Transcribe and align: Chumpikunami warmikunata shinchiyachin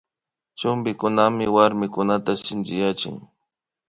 Chumpikunami 0.59 1.45
warmikunata 1.55 2.31
shinchiyachin 2.41 3.15